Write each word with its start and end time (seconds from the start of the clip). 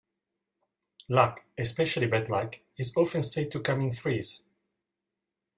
Luck, 1.09 1.45
especially 1.59 2.07
bad 2.07 2.27
luck, 2.27 2.57
is 2.75 2.91
often 2.97 3.21
said 3.21 3.51
to 3.51 3.59
"come 3.59 3.81
in 3.81 3.91
threes". 3.91 4.41